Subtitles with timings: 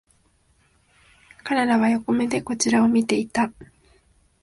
[1.43, 3.53] 彼らは横目でこちらを見ていた